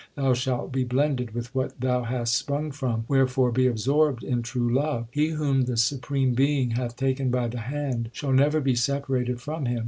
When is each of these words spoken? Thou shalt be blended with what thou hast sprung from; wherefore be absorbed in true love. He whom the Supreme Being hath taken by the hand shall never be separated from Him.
Thou 0.15 0.33
shalt 0.33 0.71
be 0.71 0.83
blended 0.83 1.35
with 1.35 1.53
what 1.53 1.79
thou 1.79 2.01
hast 2.01 2.35
sprung 2.35 2.71
from; 2.71 3.05
wherefore 3.07 3.51
be 3.51 3.67
absorbed 3.67 4.23
in 4.23 4.41
true 4.41 4.73
love. 4.73 5.05
He 5.11 5.27
whom 5.27 5.65
the 5.65 5.77
Supreme 5.77 6.33
Being 6.33 6.71
hath 6.71 6.95
taken 6.95 7.29
by 7.29 7.49
the 7.49 7.59
hand 7.59 8.09
shall 8.11 8.33
never 8.33 8.59
be 8.61 8.73
separated 8.73 9.39
from 9.39 9.67
Him. 9.67 9.79